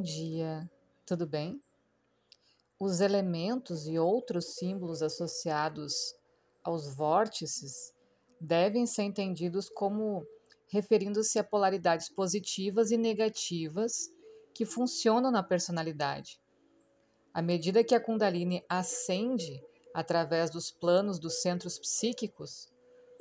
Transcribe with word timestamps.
Bom 0.00 0.04
dia, 0.04 0.66
tudo 1.04 1.26
bem? 1.26 1.60
Os 2.78 3.02
elementos 3.02 3.86
e 3.86 3.98
outros 3.98 4.54
símbolos 4.54 5.02
associados 5.02 6.14
aos 6.64 6.94
vórtices 6.94 7.92
devem 8.40 8.86
ser 8.86 9.02
entendidos 9.02 9.68
como 9.68 10.26
referindo-se 10.68 11.38
a 11.38 11.44
polaridades 11.44 12.08
positivas 12.08 12.90
e 12.90 12.96
negativas 12.96 14.10
que 14.54 14.64
funcionam 14.64 15.30
na 15.30 15.42
personalidade. 15.42 16.40
À 17.34 17.42
medida 17.42 17.84
que 17.84 17.94
a 17.94 18.00
Kundalini 18.00 18.64
ascende 18.70 19.62
através 19.92 20.48
dos 20.48 20.70
planos 20.70 21.18
dos 21.18 21.42
centros 21.42 21.78
psíquicos, 21.78 22.72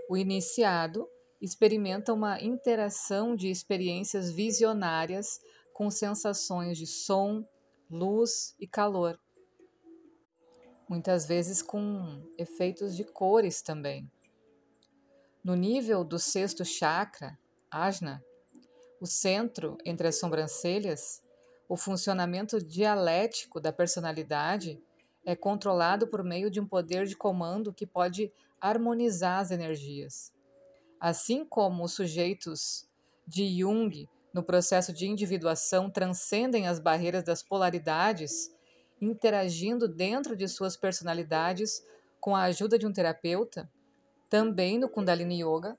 o 0.09 0.15
iniciado 0.15 1.09
experimenta 1.41 2.13
uma 2.13 2.41
interação 2.41 3.35
de 3.35 3.49
experiências 3.49 4.31
visionárias 4.31 5.41
com 5.79 5.89
sensações 5.89 6.77
de 6.77 6.85
som, 6.85 7.41
luz 7.89 8.53
e 8.59 8.67
calor. 8.67 9.17
Muitas 10.89 11.25
vezes 11.25 11.61
com 11.61 12.21
efeitos 12.37 12.93
de 12.97 13.05
cores 13.05 13.61
também. 13.61 14.11
No 15.41 15.55
nível 15.55 16.03
do 16.03 16.19
sexto 16.19 16.65
chakra, 16.65 17.39
ajna, 17.71 18.21
o 18.99 19.05
centro 19.05 19.77
entre 19.85 20.09
as 20.09 20.19
sobrancelhas, 20.19 21.23
o 21.69 21.77
funcionamento 21.77 22.61
dialético 22.61 23.61
da 23.61 23.71
personalidade 23.71 24.83
é 25.23 25.33
controlado 25.33 26.09
por 26.09 26.25
meio 26.25 26.51
de 26.51 26.59
um 26.59 26.67
poder 26.67 27.05
de 27.05 27.15
comando 27.15 27.73
que 27.73 27.87
pode 27.87 28.33
harmonizar 28.59 29.39
as 29.39 29.49
energias. 29.49 30.33
Assim 30.99 31.45
como 31.45 31.85
os 31.85 31.93
sujeitos 31.93 32.85
de 33.25 33.61
Jung 33.61 34.09
no 34.33 34.43
processo 34.43 34.93
de 34.93 35.07
individuação 35.07 35.89
transcendem 35.89 36.67
as 36.67 36.79
barreiras 36.79 37.23
das 37.23 37.41
polaridades, 37.41 38.51
interagindo 39.01 39.87
dentro 39.87 40.35
de 40.35 40.47
suas 40.47 40.77
personalidades 40.77 41.83
com 42.19 42.35
a 42.35 42.43
ajuda 42.43 42.77
de 42.77 42.85
um 42.85 42.93
terapeuta, 42.93 43.69
também 44.29 44.77
no 44.77 44.89
Kundalini 44.89 45.41
Yoga, 45.41 45.77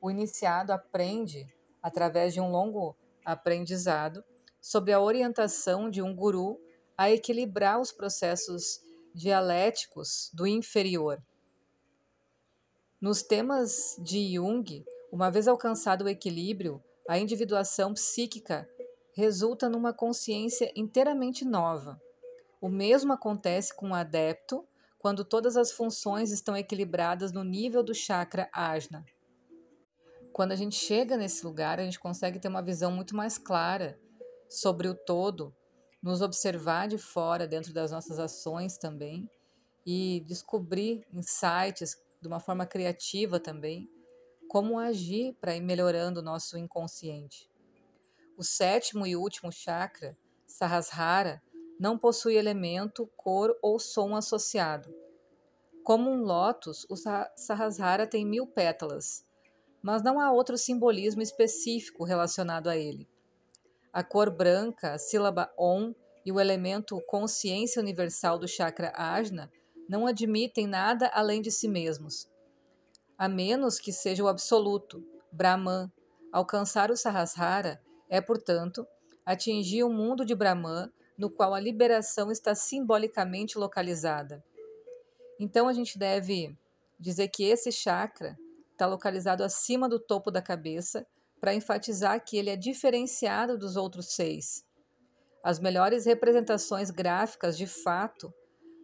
o 0.00 0.10
iniciado 0.10 0.72
aprende, 0.72 1.52
através 1.82 2.32
de 2.32 2.40
um 2.40 2.50
longo 2.50 2.96
aprendizado, 3.24 4.22
sob 4.60 4.92
a 4.92 5.00
orientação 5.00 5.90
de 5.90 6.00
um 6.00 6.14
guru, 6.14 6.60
a 6.96 7.10
equilibrar 7.10 7.80
os 7.80 7.90
processos 7.90 8.80
dialéticos 9.14 10.30
do 10.32 10.46
inferior. 10.46 11.20
Nos 13.00 13.22
temas 13.22 13.96
de 13.98 14.34
Jung, 14.34 14.84
uma 15.10 15.30
vez 15.30 15.48
alcançado 15.48 16.04
o 16.04 16.08
equilíbrio, 16.08 16.82
a 17.08 17.18
individuação 17.18 17.94
psíquica 17.94 18.68
resulta 19.14 19.68
numa 19.68 19.92
consciência 19.92 20.72
inteiramente 20.76 21.44
nova. 21.44 22.00
O 22.60 22.68
mesmo 22.68 23.12
acontece 23.12 23.74
com 23.74 23.90
o 23.90 23.94
adepto 23.94 24.66
quando 24.98 25.24
todas 25.24 25.56
as 25.56 25.72
funções 25.72 26.30
estão 26.30 26.56
equilibradas 26.56 27.32
no 27.32 27.42
nível 27.42 27.82
do 27.82 27.94
chakra 27.94 28.48
ajna. 28.52 29.04
Quando 30.32 30.52
a 30.52 30.56
gente 30.56 30.76
chega 30.76 31.16
nesse 31.16 31.44
lugar, 31.44 31.80
a 31.80 31.84
gente 31.84 31.98
consegue 31.98 32.38
ter 32.38 32.48
uma 32.48 32.62
visão 32.62 32.92
muito 32.92 33.16
mais 33.16 33.38
clara 33.38 33.98
sobre 34.48 34.88
o 34.88 34.94
todo, 34.94 35.54
nos 36.02 36.22
observar 36.22 36.86
de 36.86 36.98
fora, 36.98 37.46
dentro 37.46 37.72
das 37.72 37.90
nossas 37.90 38.18
ações 38.18 38.78
também, 38.78 39.28
e 39.86 40.22
descobrir 40.26 41.04
insights 41.12 41.96
de 42.20 42.28
uma 42.28 42.38
forma 42.38 42.66
criativa 42.66 43.40
também 43.40 43.88
como 44.50 44.80
agir 44.80 45.36
para 45.40 45.54
ir 45.54 45.60
melhorando 45.60 46.18
o 46.18 46.22
nosso 46.24 46.58
inconsciente. 46.58 47.48
O 48.36 48.42
sétimo 48.42 49.06
e 49.06 49.14
último 49.14 49.52
chakra, 49.52 50.18
Sahasrara, 50.44 51.40
não 51.78 51.96
possui 51.96 52.34
elemento, 52.34 53.08
cor 53.16 53.56
ou 53.62 53.78
som 53.78 54.16
associado. 54.16 54.92
Como 55.84 56.10
um 56.10 56.24
lótus, 56.24 56.84
o 56.90 56.96
Sahasrara 56.96 58.08
tem 58.08 58.26
mil 58.26 58.44
pétalas, 58.44 59.24
mas 59.80 60.02
não 60.02 60.18
há 60.18 60.32
outro 60.32 60.58
simbolismo 60.58 61.22
específico 61.22 62.02
relacionado 62.02 62.68
a 62.68 62.76
ele. 62.76 63.08
A 63.92 64.02
cor 64.02 64.32
branca, 64.32 64.94
a 64.94 64.98
sílaba 64.98 65.48
Om 65.56 65.94
e 66.26 66.32
o 66.32 66.40
elemento 66.40 67.00
consciência 67.06 67.80
universal 67.80 68.36
do 68.36 68.48
chakra 68.48 68.92
Ajna 68.96 69.48
não 69.88 70.08
admitem 70.08 70.66
nada 70.66 71.08
além 71.14 71.40
de 71.40 71.52
si 71.52 71.68
mesmos 71.68 72.28
a 73.20 73.28
menos 73.28 73.78
que 73.78 73.92
seja 73.92 74.24
o 74.24 74.28
absoluto, 74.28 75.06
Brahman. 75.30 75.92
Alcançar 76.32 76.90
o 76.90 76.96
Sahasrara 76.96 77.78
é, 78.08 78.18
portanto, 78.18 78.86
atingir 79.26 79.84
o 79.84 79.90
mundo 79.90 80.24
de 80.24 80.34
Brahman, 80.34 80.90
no 81.18 81.28
qual 81.28 81.52
a 81.52 81.60
liberação 81.60 82.32
está 82.32 82.54
simbolicamente 82.54 83.58
localizada. 83.58 84.42
Então 85.38 85.68
a 85.68 85.74
gente 85.74 85.98
deve 85.98 86.56
dizer 86.98 87.28
que 87.28 87.44
esse 87.44 87.70
chakra 87.70 88.38
está 88.72 88.86
localizado 88.86 89.44
acima 89.44 89.86
do 89.86 90.00
topo 90.00 90.30
da 90.30 90.40
cabeça 90.40 91.06
para 91.38 91.52
enfatizar 91.52 92.24
que 92.24 92.38
ele 92.38 92.48
é 92.48 92.56
diferenciado 92.56 93.58
dos 93.58 93.76
outros 93.76 94.14
seis. 94.14 94.64
As 95.44 95.60
melhores 95.60 96.06
representações 96.06 96.90
gráficas 96.90 97.58
de 97.58 97.66
fato 97.66 98.32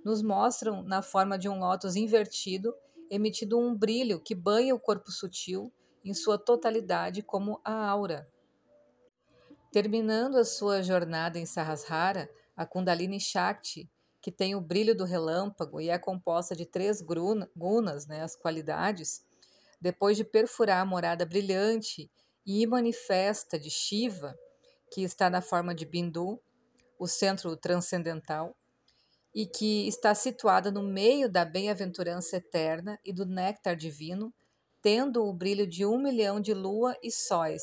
nos 0.04 0.20
mostram 0.20 0.82
na 0.82 1.00
forma 1.00 1.38
de 1.38 1.48
um 1.48 1.58
lótus 1.58 1.96
invertido 1.96 2.74
emitindo 3.10 3.58
um 3.58 3.74
brilho 3.74 4.20
que 4.20 4.34
banha 4.34 4.74
o 4.74 4.80
corpo 4.80 5.10
sutil 5.10 5.72
em 6.04 6.14
sua 6.14 6.38
totalidade 6.38 7.22
como 7.22 7.60
a 7.64 7.88
aura. 7.88 8.28
Terminando 9.72 10.36
a 10.36 10.44
sua 10.44 10.82
jornada 10.82 11.38
em 11.38 11.44
Sahasrara, 11.44 12.30
a 12.56 12.64
Kundalini 12.64 13.20
Shakti, 13.20 13.90
que 14.22 14.32
tem 14.32 14.54
o 14.54 14.60
brilho 14.60 14.96
do 14.96 15.04
relâmpago 15.04 15.80
e 15.80 15.88
é 15.88 15.98
composta 15.98 16.56
de 16.56 16.64
três 16.64 17.00
gunas, 17.00 18.06
né, 18.06 18.22
as 18.22 18.34
qualidades, 18.34 19.24
depois 19.80 20.16
de 20.16 20.24
perfurar 20.24 20.80
a 20.80 20.86
morada 20.86 21.26
brilhante 21.26 22.10
e 22.44 22.66
manifesta 22.66 23.58
de 23.58 23.70
Shiva, 23.70 24.36
que 24.92 25.02
está 25.02 25.28
na 25.28 25.42
forma 25.42 25.74
de 25.74 25.84
Bindu, 25.84 26.40
o 26.98 27.06
centro 27.06 27.56
transcendental, 27.56 28.56
e 29.36 29.44
que 29.44 29.86
está 29.86 30.14
situada 30.14 30.70
no 30.70 30.82
meio 30.82 31.30
da 31.30 31.44
bem-aventurança 31.44 32.38
eterna 32.38 32.98
e 33.04 33.12
do 33.12 33.26
néctar 33.26 33.76
divino, 33.76 34.32
tendo 34.80 35.22
o 35.26 35.32
brilho 35.34 35.66
de 35.66 35.84
um 35.84 35.98
milhão 35.98 36.40
de 36.40 36.54
lua 36.54 36.96
e 37.02 37.12
sóis. 37.12 37.62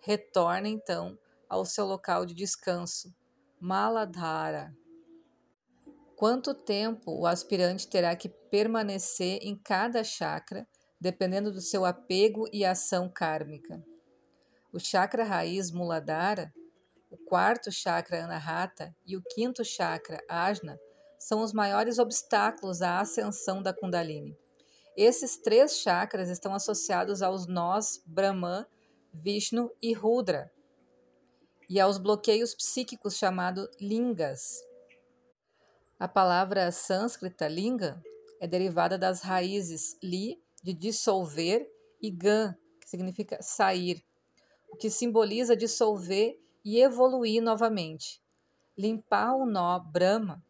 Retorna 0.00 0.66
então 0.66 1.18
ao 1.46 1.66
seu 1.66 1.84
local 1.84 2.24
de 2.24 2.32
descanso, 2.32 3.14
Maladhara. 3.60 4.74
Quanto 6.16 6.54
tempo 6.54 7.12
o 7.12 7.26
aspirante 7.26 7.86
terá 7.86 8.16
que 8.16 8.30
permanecer 8.30 9.40
em 9.42 9.54
cada 9.54 10.02
chakra, 10.02 10.66
dependendo 10.98 11.52
do 11.52 11.60
seu 11.60 11.84
apego 11.84 12.46
e 12.50 12.64
ação 12.64 13.10
kármica? 13.10 13.84
O 14.72 14.78
chakra 14.78 15.22
raiz 15.22 15.70
Muladhara, 15.70 16.50
o 17.10 17.18
quarto 17.18 17.70
chakra 17.70 18.24
Anahata 18.24 18.96
e 19.04 19.18
o 19.18 19.22
quinto 19.22 19.62
chakra 19.62 20.18
Ajna 20.30 20.78
são 21.24 21.42
os 21.42 21.54
maiores 21.54 21.98
obstáculos 21.98 22.82
à 22.82 23.00
ascensão 23.00 23.62
da 23.62 23.72
Kundalini. 23.72 24.36
Esses 24.94 25.38
três 25.38 25.78
chakras 25.78 26.28
estão 26.28 26.54
associados 26.54 27.22
aos 27.22 27.46
nós 27.46 28.02
Brahman, 28.04 28.66
Vishnu 29.10 29.70
e 29.80 29.94
Rudra, 29.94 30.52
e 31.66 31.80
aos 31.80 31.96
bloqueios 31.96 32.54
psíquicos 32.54 33.16
chamados 33.16 33.66
lingas. 33.80 34.60
A 35.98 36.06
palavra 36.06 36.70
sânscrita 36.70 37.48
linga 37.48 38.02
é 38.38 38.46
derivada 38.46 38.98
das 38.98 39.22
raízes 39.22 39.96
li, 40.02 40.38
de 40.62 40.74
dissolver, 40.74 41.66
e 42.02 42.10
gan, 42.10 42.54
que 42.78 42.90
significa 42.90 43.40
sair, 43.40 44.04
o 44.68 44.76
que 44.76 44.90
simboliza 44.90 45.56
dissolver 45.56 46.38
e 46.62 46.82
evoluir 46.82 47.42
novamente. 47.42 48.22
Limpar 48.76 49.34
o 49.36 49.46
nó 49.46 49.78
Brahma 49.78 50.44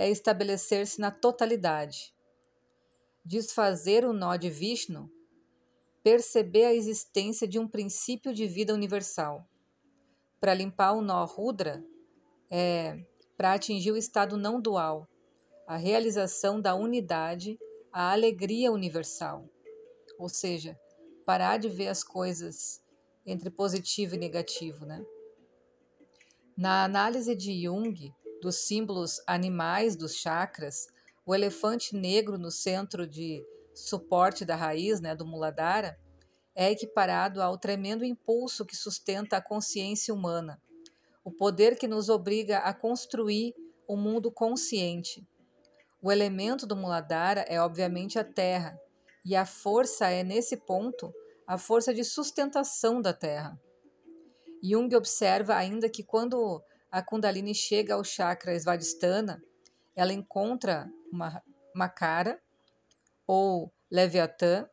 é 0.00 0.08
estabelecer-se 0.08 0.98
na 0.98 1.10
totalidade. 1.10 2.14
Desfazer 3.22 4.02
o 4.06 4.14
nó 4.14 4.34
de 4.34 4.48
Vishnu, 4.48 5.10
perceber 6.02 6.64
a 6.64 6.74
existência 6.74 7.46
de 7.46 7.58
um 7.58 7.68
princípio 7.68 8.32
de 8.32 8.46
vida 8.46 8.72
universal. 8.72 9.46
Para 10.40 10.54
limpar 10.54 10.92
o 10.92 11.02
nó 11.02 11.22
Rudra, 11.26 11.84
é 12.50 13.04
para 13.36 13.52
atingir 13.52 13.92
o 13.92 13.96
estado 13.96 14.38
não 14.38 14.58
dual, 14.58 15.06
a 15.66 15.76
realização 15.76 16.62
da 16.62 16.74
unidade, 16.74 17.58
a 17.92 18.10
alegria 18.10 18.72
universal. 18.72 19.44
Ou 20.18 20.30
seja, 20.30 20.80
parar 21.26 21.58
de 21.58 21.68
ver 21.68 21.88
as 21.88 22.02
coisas 22.02 22.82
entre 23.26 23.50
positivo 23.50 24.14
e 24.14 24.18
negativo, 24.18 24.86
né? 24.86 25.04
Na 26.56 26.84
análise 26.84 27.34
de 27.34 27.64
Jung, 27.64 28.14
dos 28.40 28.56
símbolos 28.56 29.20
animais 29.26 29.96
dos 29.96 30.14
chakras, 30.14 30.88
o 31.24 31.34
elefante 31.34 31.94
negro 31.94 32.38
no 32.38 32.50
centro 32.50 33.06
de 33.06 33.44
suporte 33.74 34.44
da 34.44 34.56
raiz, 34.56 35.00
né, 35.00 35.14
do 35.14 35.26
Muladhara, 35.26 35.98
é 36.54 36.70
equiparado 36.70 37.40
ao 37.40 37.56
tremendo 37.56 38.04
impulso 38.04 38.66
que 38.66 38.76
sustenta 38.76 39.36
a 39.36 39.42
consciência 39.42 40.12
humana. 40.12 40.60
o 41.22 41.30
poder 41.30 41.76
que 41.76 41.86
nos 41.86 42.08
obriga 42.08 42.58
a 42.60 42.72
construir 42.72 43.54
o 43.86 43.94
um 43.94 43.96
mundo 43.96 44.32
consciente. 44.32 45.22
O 46.02 46.10
elemento 46.10 46.66
do 46.66 46.74
Muladhara 46.74 47.42
é 47.42 47.60
obviamente 47.60 48.18
a 48.18 48.24
terra, 48.24 48.80
e 49.24 49.36
a 49.36 49.44
força 49.44 50.08
é, 50.08 50.22
nesse 50.22 50.56
ponto, 50.56 51.12
a 51.46 51.58
força 51.58 51.92
de 51.92 52.04
sustentação 52.04 53.02
da 53.02 53.12
terra. 53.12 53.60
Jung 54.62 54.94
observa 54.94 55.54
ainda 55.54 55.88
que 55.88 56.02
quando 56.02 56.62
a 56.90 57.02
Kundalini 57.02 57.54
chega 57.54 57.94
ao 57.94 58.04
chakra 58.04 58.54
Svadhisthana, 58.58 59.42
ela 59.94 60.12
encontra 60.12 60.90
uma, 61.12 61.88
cara, 61.88 62.40
ou 63.26 63.72
Leviatã, 63.90 64.68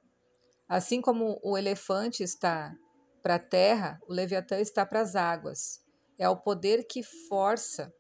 assim 0.68 1.02
como 1.02 1.40
o 1.44 1.58
elefante 1.58 2.24
está 2.24 2.76
para 3.22 3.36
a 3.36 3.40
terra, 3.40 4.00
o 4.08 4.14
Leviatã 4.14 4.60
está 4.60 4.86
para 4.86 5.02
as 5.02 5.16
águas. 5.16 5.84
É 6.18 6.28
o 6.28 6.38
poder 6.38 6.86
que 6.88 7.04
força 7.04 7.94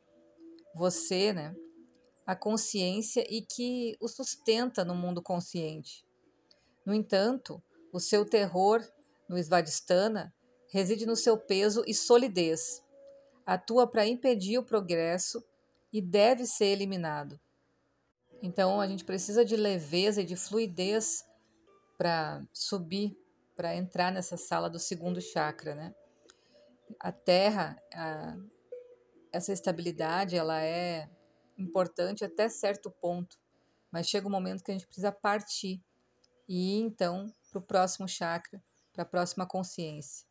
você, 0.73 1.33
né, 1.33 1.53
a 2.25 2.35
consciência 2.35 3.25
e 3.29 3.41
que 3.41 3.95
o 4.01 4.07
sustenta 4.07 4.83
no 4.83 4.95
mundo 4.95 5.21
consciente. 5.21 6.05
No 6.85 6.93
entanto, 6.93 7.61
o 7.91 7.99
seu 7.99 8.25
terror 8.25 8.81
no 9.29 9.37
Svadhisthana 9.37 10.33
reside 10.71 11.05
no 11.05 11.15
seu 11.15 11.37
peso 11.37 11.83
e 11.87 11.93
solidez. 11.93 12.83
Atua 13.47 13.87
para 13.87 14.05
impedir 14.05 14.57
o 14.57 14.63
progresso 14.63 15.41
e 15.93 16.01
deve 16.01 16.45
ser 16.45 16.65
eliminado. 16.65 17.39
Então 18.43 18.81
a 18.81 18.87
gente 18.87 19.05
precisa 19.05 19.45
de 19.45 19.55
leveza 19.55 20.21
e 20.21 20.25
de 20.25 20.35
fluidez 20.35 21.25
para 21.97 22.45
subir, 22.51 23.17
para 23.55 23.73
entrar 23.73 24.11
nessa 24.11 24.35
sala 24.35 24.69
do 24.69 24.77
segundo 24.77 25.21
chakra, 25.21 25.73
né? 25.73 25.95
A 26.99 27.09
Terra, 27.09 27.81
a, 27.93 28.37
essa 29.31 29.53
estabilidade, 29.53 30.35
ela 30.35 30.61
é 30.61 31.09
importante 31.57 32.25
até 32.25 32.49
certo 32.49 32.91
ponto, 32.91 33.39
mas 33.89 34.09
chega 34.09 34.27
um 34.27 34.31
momento 34.31 34.61
que 34.61 34.71
a 34.71 34.73
gente 34.73 34.85
precisa 34.85 35.11
partir 35.11 35.81
e 36.49 36.75
ir 36.77 36.81
então 36.81 37.33
para 37.49 37.59
o 37.59 37.61
próximo 37.61 38.09
chakra, 38.09 38.61
para 38.91 39.03
a 39.03 39.05
próxima 39.05 39.45
consciência. 39.45 40.26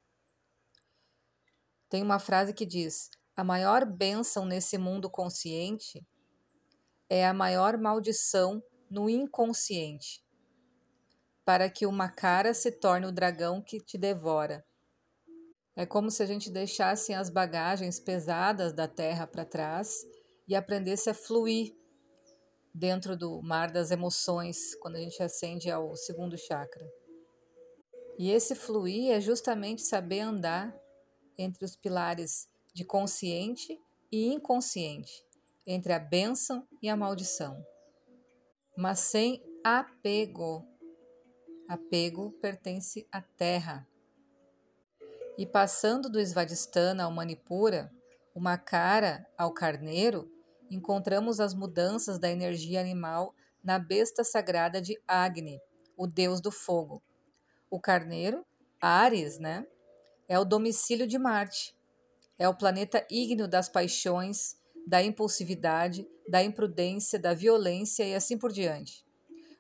Tem 1.89 2.03
uma 2.03 2.19
frase 2.19 2.53
que 2.53 2.67
diz: 2.67 3.11
a 3.37 3.45
maior 3.45 3.85
bênção 3.85 4.45
nesse 4.45 4.79
mundo 4.79 5.11
consciente 5.11 6.05
é 7.09 7.27
a 7.27 7.35
maior 7.35 7.79
maldição 7.79 8.63
no 8.91 9.09
inconsciente, 9.09 10.25
para 11.45 11.71
que 11.71 11.87
uma 11.87 12.09
cara 12.09 12.55
se 12.55 12.73
torne 12.73 13.07
o 13.07 13.13
dragão 13.13 13.63
que 13.63 13.79
te 13.79 13.97
devora. 13.97 14.65
É 15.77 15.85
como 15.85 16.11
se 16.11 16.23
a 16.23 16.27
gente 16.27 16.51
deixasse 16.51 17.13
as 17.13 17.29
bagagens 17.29 18.01
pesadas 18.01 18.73
da 18.73 18.89
terra 18.89 19.27
para 19.27 19.45
trás 19.45 19.95
e 20.49 20.55
aprendesse 20.55 21.11
a 21.11 21.15
fluir 21.15 21.77
dentro 22.75 23.17
do 23.17 23.41
mar 23.43 23.71
das 23.71 23.91
emoções 23.91 24.75
quando 24.77 24.97
a 24.97 25.01
gente 25.01 25.23
ascende 25.23 25.71
ao 25.71 25.95
segundo 25.95 26.37
chakra. 26.39 26.87
E 28.19 28.31
esse 28.31 28.55
fluir 28.55 29.13
é 29.13 29.21
justamente 29.21 29.83
saber 29.83 30.21
andar 30.21 30.75
entre 31.39 31.65
os 31.65 31.77
pilares 31.77 32.49
de 32.73 32.85
consciente 32.85 33.81
e 34.11 34.27
inconsciente, 34.27 35.25
entre 35.67 35.93
a 35.93 35.99
bênção 35.99 36.67
e 36.83 36.89
a 36.89 36.97
maldição, 36.97 37.65
mas 38.77 39.01
sem 39.01 39.43
apego. 39.65 40.65
Apego 41.69 42.31
pertence 42.41 43.07
à 43.11 43.21
terra. 43.21 43.87
E 45.37 45.45
passando 45.45 46.09
do 46.09 46.21
Svadhisthana 46.21 47.05
ao 47.05 47.11
Manipura, 47.11 47.93
uma 48.35 48.57
cara 48.57 49.27
ao 49.37 49.53
carneiro, 49.53 50.31
encontramos 50.71 51.41
as 51.41 51.55
mudanças 51.55 52.19
da 52.19 52.31
energia 52.31 52.81
animal 52.81 53.35
na 53.65 53.79
besta 53.79 54.23
sagrada 54.23 54.81
de 54.81 55.01
Agni, 55.09 55.61
o 55.97 56.07
deus 56.07 56.41
do 56.41 56.53
fogo. 56.53 57.03
O 57.69 57.81
carneiro, 57.81 58.47
Ares, 58.81 59.39
né, 59.39 59.67
é 60.29 60.39
o 60.39 60.45
domicílio 60.45 61.07
de 61.07 61.19
Marte. 61.19 61.77
É 62.39 62.49
o 62.49 62.57
planeta 62.57 63.07
ígneo 63.11 63.49
das 63.49 63.69
paixões, 63.69 64.57
da 64.87 65.03
impulsividade, 65.03 66.07
da 66.29 66.43
imprudência, 66.43 67.19
da 67.19 67.33
violência 67.33 68.05
e 68.05 68.15
assim 68.15 68.37
por 68.37 68.53
diante. 68.53 69.05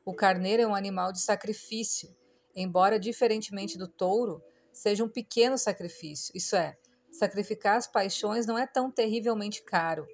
O 0.04 0.14
carneiro 0.14 0.62
é 0.62 0.66
um 0.66 0.74
animal 0.74 1.12
de 1.12 1.20
sacrifício, 1.20 2.14
embora, 2.54 2.98
diferentemente 2.98 3.78
do 3.78 3.88
touro, 3.88 4.42
seja 4.72 5.02
um 5.02 5.08
pequeno 5.08 5.56
sacrifício. 5.58 6.32
Isso 6.34 6.54
é, 6.54 6.76
sacrificar 7.10 7.76
as 7.76 7.86
paixões 7.86 8.46
não 8.46 8.58
é 8.58 8.66
tão 8.66 8.90
terrivelmente 8.90 9.62
caro. 9.64 10.06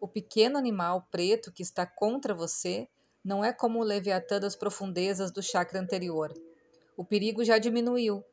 O 0.00 0.08
pequeno 0.08 0.58
animal 0.58 1.06
preto 1.10 1.52
que 1.52 1.62
está 1.62 1.84
contra 1.84 2.34
você 2.34 2.88
não 3.24 3.44
é 3.44 3.52
como 3.52 3.78
o 3.78 3.84
leviatã 3.84 4.40
das 4.40 4.56
profundezas 4.56 5.30
do 5.30 5.42
chakra 5.42 5.80
anterior. 5.80 6.32
O 6.96 7.04
perigo 7.04 7.44
já 7.44 7.58
diminuiu 7.58 8.24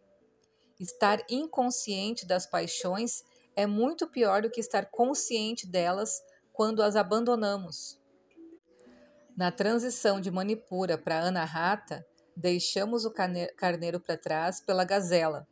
Estar 0.79 1.23
inconsciente 1.29 2.25
das 2.25 2.45
paixões 2.45 3.23
é 3.55 3.65
muito 3.65 4.07
pior 4.07 4.41
do 4.41 4.51
que 4.51 4.59
estar 4.59 4.85
consciente 4.91 5.65
delas 5.65 6.21
quando 6.51 6.83
as 6.83 6.95
abandonamos. 6.95 7.99
Na 9.37 9.51
transição 9.51 10.19
de 10.19 10.29
Manipura 10.29 10.97
para 10.97 11.19
Anahata, 11.19 12.05
deixamos 12.35 13.05
o 13.05 13.11
carneiro 13.11 13.99
para 13.99 14.17
trás 14.17 14.59
pela 14.59 14.83
gazela, 14.83 15.47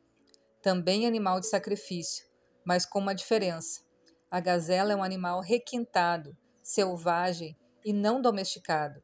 também 0.62 1.06
animal 1.06 1.40
de 1.40 1.48
sacrifício, 1.48 2.26
mas 2.66 2.86
com 2.86 3.00
uma 3.00 3.16
diferença. 3.16 3.82
A 4.30 4.40
gazela 4.40 4.94
é 4.94 4.96
um 4.96 5.04
animal 5.04 5.42
requintado, 5.42 6.36
selvagem 6.62 7.58
e 7.86 7.94
não 7.94 8.22
domesticado. 8.22 9.04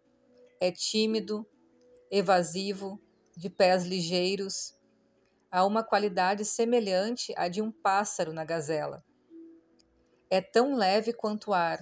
É 0.60 0.72
tímido, 0.72 1.46
evasivo, 2.10 3.00
de 3.36 3.50
pés 3.50 3.86
ligeiros, 3.86 4.79
há 5.52 5.66
uma 5.66 5.84
qualidade 5.84 6.46
semelhante 6.46 7.34
à 7.36 7.48
de 7.48 7.62
um 7.62 7.72
pássaro 7.72 8.32
na 8.34 8.46
gazela. 8.46 9.04
É 10.30 10.42
tão 10.42 10.76
leve 10.76 11.12
quanto 11.12 11.52
o 11.52 11.54
ar, 11.54 11.80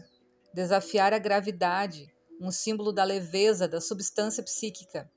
desafiar 0.53 1.13
a 1.13 1.19
gravidade, 1.19 2.13
um 2.39 2.51
símbolo 2.51 2.93
da 2.93 3.03
leveza 3.03 3.67
da 3.67 3.81
substância 3.81 4.41
psíquica, 4.43 5.11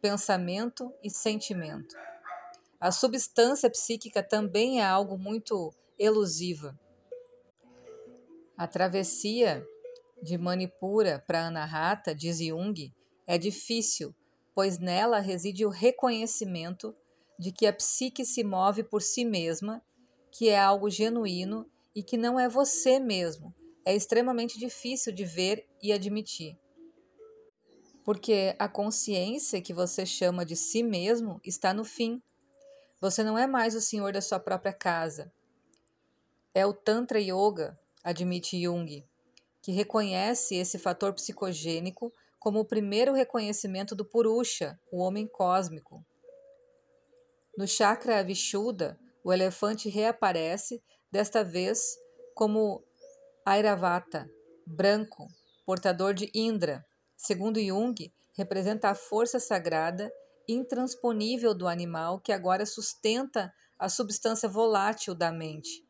pensamento 0.00 0.92
e 1.02 1.10
sentimento. 1.10 1.94
A 2.80 2.90
substância 2.90 3.70
psíquica 3.70 4.22
também 4.22 4.80
é 4.80 4.84
algo 4.84 5.16
muito 5.16 5.72
elusiva. 5.98 6.78
A 8.56 8.66
travessia 8.66 9.66
de 10.22 10.36
Manipura 10.36 11.22
para 11.26 11.46
Anahata, 11.46 12.14
diz 12.14 12.38
Jung, 12.38 12.92
é 13.26 13.38
difícil, 13.38 14.14
pois 14.54 14.78
nela 14.78 15.20
reside 15.20 15.64
o 15.64 15.70
reconhecimento 15.70 16.94
de 17.38 17.52
que 17.52 17.66
a 17.66 17.72
psique 17.72 18.24
se 18.24 18.42
move 18.42 18.82
por 18.82 19.02
si 19.02 19.24
mesma, 19.24 19.82
que 20.30 20.48
é 20.48 20.58
algo 20.58 20.90
genuíno 20.90 21.68
e 21.94 22.02
que 22.02 22.16
não 22.16 22.38
é 22.38 22.48
você 22.48 22.98
mesmo, 22.98 23.54
é 23.84 23.94
extremamente 23.94 24.58
difícil 24.58 25.12
de 25.12 25.24
ver 25.24 25.66
e 25.82 25.92
admitir. 25.92 26.58
Porque 28.04 28.54
a 28.58 28.68
consciência 28.68 29.62
que 29.62 29.72
você 29.72 30.04
chama 30.04 30.44
de 30.44 30.56
si 30.56 30.82
mesmo 30.82 31.40
está 31.44 31.72
no 31.72 31.84
fim. 31.84 32.22
Você 33.00 33.22
não 33.24 33.36
é 33.36 33.46
mais 33.46 33.74
o 33.74 33.80
senhor 33.80 34.12
da 34.12 34.20
sua 34.20 34.38
própria 34.38 34.72
casa. 34.72 35.32
É 36.54 36.64
o 36.64 36.72
Tantra 36.72 37.20
Yoga, 37.20 37.78
admite 38.02 38.62
Jung, 38.62 39.04
que 39.60 39.72
reconhece 39.72 40.54
esse 40.54 40.78
fator 40.78 41.12
psicogênico 41.12 42.12
como 42.38 42.60
o 42.60 42.64
primeiro 42.64 43.12
reconhecimento 43.12 43.94
do 43.94 44.04
Purusha, 44.04 44.78
o 44.90 44.98
homem 44.98 45.26
cósmico. 45.26 46.04
No 47.56 47.66
chakra 47.66 48.22
Vishuddha, 48.22 48.98
o 49.24 49.32
elefante 49.32 49.88
reaparece, 49.88 50.82
desta 51.10 51.42
vez 51.42 51.98
como 52.34 52.84
Airavata, 53.44 54.30
branco, 54.66 55.26
portador 55.64 56.12
de 56.12 56.30
Indra. 56.34 56.84
Segundo 57.16 57.58
Jung, 57.58 58.12
representa 58.36 58.90
a 58.90 58.94
força 58.94 59.40
sagrada 59.40 60.12
intransponível 60.46 61.54
do 61.54 61.66
animal 61.66 62.20
que 62.20 62.30
agora 62.30 62.66
sustenta 62.66 63.50
a 63.78 63.88
substância 63.88 64.46
volátil 64.48 65.14
da 65.14 65.32
mente. 65.32 65.82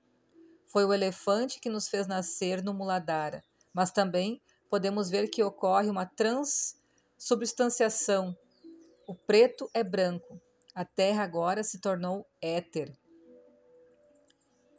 Foi 0.67 0.85
o 0.85 0.93
elefante 0.93 1.59
que 1.61 1.69
nos 1.69 1.89
fez 1.89 2.07
nascer 2.07 2.63
no 2.63 2.73
Muladhara, 2.73 3.43
mas 3.73 3.91
também 3.91 4.41
podemos 4.71 5.11
ver 5.11 5.27
que 5.29 5.43
ocorre 5.43 5.89
uma 5.89 6.07
transubstanciação. 6.07 8.37
O 9.07 9.15
preto 9.15 9.69
é 9.75 9.83
branco, 9.83 10.41
a 10.77 10.85
terra 10.85 11.25
agora 11.25 11.65
se 11.65 11.81
tornou 11.81 12.27
éter. 12.39 12.95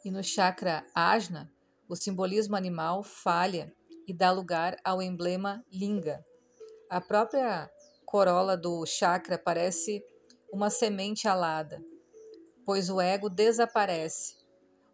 E 0.06 0.12
no 0.12 0.24
chakra 0.24 0.86
Ajna, 0.94 1.52
o 1.90 1.96
simbolismo 1.96 2.56
animal 2.56 3.02
falha 3.02 3.74
e 4.08 4.14
dá 4.14 4.32
lugar 4.32 4.78
ao 4.84 5.02
emblema 5.02 5.66
Linga. 5.72 6.24
A 6.88 7.02
própria 7.02 7.68
corola 8.06 8.56
do 8.56 8.86
chakra 8.86 9.40
parece 9.40 10.06
uma 10.54 10.70
semente 10.70 11.28
alada, 11.28 11.84
pois 12.64 12.92
o 12.92 13.02
ego 13.02 13.28
desaparece. 13.28 14.38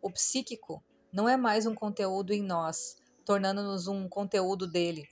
O 0.01 0.09
psíquico 0.09 0.81
não 1.11 1.27
é 1.27 1.35
mais 1.35 1.65
um 1.65 1.75
conteúdo 1.75 2.31
em 2.31 2.41
nós, 2.41 2.95
tornando-nos 3.25 3.89
um 3.89 4.07
conteúdo 4.07 4.65
dele. 4.65 5.05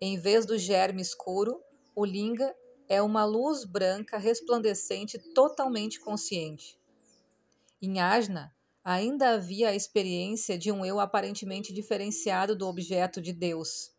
Em 0.00 0.18
vez 0.18 0.44
do 0.44 0.58
germe 0.58 1.00
escuro, 1.00 1.62
o 1.94 2.04
linga 2.04 2.52
é 2.88 3.02
uma 3.02 3.24
luz 3.24 3.64
branca 3.64 4.16
resplandecente 4.16 5.18
totalmente 5.34 6.00
consciente. 6.00 6.78
Em 7.80 8.00
Ajna, 8.00 8.54
ainda 8.84 9.30
havia 9.30 9.70
a 9.70 9.74
experiência 9.74 10.56
de 10.56 10.70
um 10.70 10.84
eu 10.84 11.00
aparentemente 11.00 11.72
diferenciado 11.72 12.56
do 12.56 12.66
objeto 12.66 13.20
de 13.20 13.32
Deus. 13.32 13.92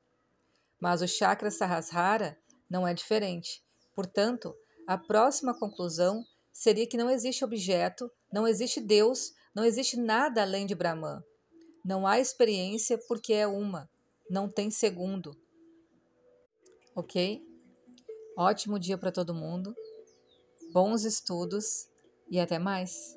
Mas 0.79 1.01
o 1.01 1.07
chakra 1.07 1.51
Sahasrara 1.51 2.37
não 2.69 2.87
é 2.87 2.93
diferente. 2.93 3.63
Portanto, 3.93 4.55
a 4.87 4.97
próxima 4.97 5.53
conclusão 5.57 6.23
seria 6.53 6.87
que 6.87 6.97
não 6.97 7.09
existe 7.09 7.43
objeto, 7.43 8.09
não 8.31 8.47
existe 8.47 8.79
Deus, 8.79 9.33
não 9.53 9.63
existe 9.63 9.97
nada 9.97 10.41
além 10.41 10.65
de 10.65 10.75
Brahman. 10.75 11.21
Não 11.83 12.05
há 12.05 12.19
experiência 12.19 12.97
porque 13.07 13.33
é 13.33 13.47
uma, 13.47 13.89
não 14.29 14.49
tem 14.49 14.71
segundo. 14.71 15.35
Ok? 16.95 17.45
Ótimo 18.39 18.77
dia 18.77 18.99
para 18.99 19.11
todo 19.11 19.33
mundo, 19.33 19.73
bons 20.71 21.03
estudos 21.05 21.89
e 22.29 22.39
até 22.39 22.59
mais! 22.59 23.16